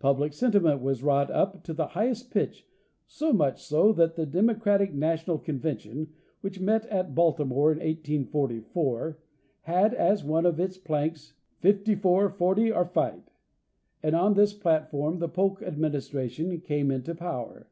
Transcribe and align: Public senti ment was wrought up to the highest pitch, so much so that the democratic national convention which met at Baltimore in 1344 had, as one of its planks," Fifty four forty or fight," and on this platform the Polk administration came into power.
Public 0.00 0.32
senti 0.32 0.58
ment 0.58 0.80
was 0.82 1.00
wrought 1.00 1.30
up 1.30 1.62
to 1.62 1.72
the 1.72 1.86
highest 1.86 2.32
pitch, 2.32 2.66
so 3.06 3.32
much 3.32 3.62
so 3.62 3.92
that 3.92 4.16
the 4.16 4.26
democratic 4.26 4.92
national 4.92 5.38
convention 5.38 6.12
which 6.40 6.58
met 6.58 6.86
at 6.86 7.14
Baltimore 7.14 7.70
in 7.70 7.78
1344 7.78 9.20
had, 9.60 9.94
as 9.94 10.24
one 10.24 10.44
of 10.44 10.58
its 10.58 10.76
planks," 10.76 11.34
Fifty 11.62 11.94
four 11.94 12.28
forty 12.30 12.72
or 12.72 12.84
fight," 12.84 13.30
and 14.02 14.16
on 14.16 14.34
this 14.34 14.52
platform 14.52 15.20
the 15.20 15.28
Polk 15.28 15.62
administration 15.62 16.60
came 16.62 16.90
into 16.90 17.14
power. 17.14 17.70